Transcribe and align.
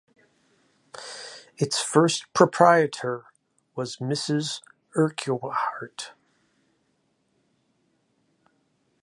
Its 1.59 1.79
first 1.79 2.25
proprietor 2.33 3.25
was 3.75 3.97
Mrs 3.97 4.63
Urquhart. 4.95 6.13